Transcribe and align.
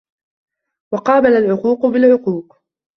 وَقَابَلَ 0.93 1.27
الْعُقُوقَ 1.35 1.85
بِالْعُقُوقِ 1.85 2.61